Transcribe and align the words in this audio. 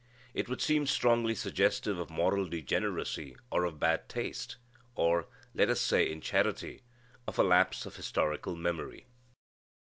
It 0.33 0.49
would 0.49 0.61
seem 0.63 0.87
strongly 0.87 1.35
suggestive 1.35 1.99
of 1.99 2.09
moral 2.09 2.45
degeneracy, 2.47 3.35
or 3.51 3.65
of 3.65 3.77
bad 3.79 4.09
taste, 4.09 4.55
or, 4.95 5.27
let 5.53 5.69
us 5.69 5.79
say 5.79 6.09
in 6.11 6.21
charity, 6.21 6.81
of 7.27 7.37
a 7.37 7.43
lapse 7.43 7.85
of 7.85 7.97
historical 7.97 8.55
memory. 8.55 9.05